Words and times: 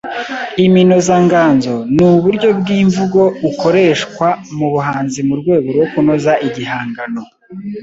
Iminozanganzo 0.65 1.73
ni 1.95 2.03
uburyo 2.11 2.49
bw’imvugo 2.59 3.21
ukoreshwa 3.49 4.27
mu 4.57 4.67
buhanzi 4.73 5.19
mu 5.27 5.35
rwego 5.41 5.67
rwo 5.75 5.85
kunoza 5.91 6.33
igihangano 6.47 7.21